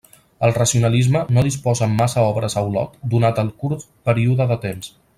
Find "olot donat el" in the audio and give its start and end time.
2.71-3.53